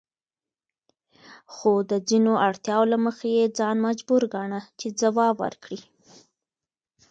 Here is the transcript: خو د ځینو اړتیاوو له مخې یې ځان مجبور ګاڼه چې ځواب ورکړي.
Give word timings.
خو 1.53 1.71
د 1.91 1.91
ځینو 2.09 2.33
اړتیاوو 2.47 2.91
له 2.93 2.97
مخې 3.05 3.29
یې 3.37 3.45
ځان 3.57 3.75
مجبور 3.87 4.21
ګاڼه 4.33 4.61
چې 4.79 4.87
ځواب 4.99 5.35
ورکړي. 5.43 5.81